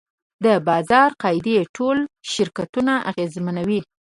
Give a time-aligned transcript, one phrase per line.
[0.43, 1.97] د بازار قاعدې ټول
[2.33, 3.79] شرکتونه اغېزمنوي.